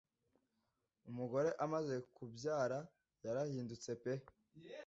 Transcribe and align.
Umugore 1.09 1.49
amaze 1.65 1.95
kubyara 2.15 2.79
yarahindutse 3.25 3.89
peee 4.01 4.25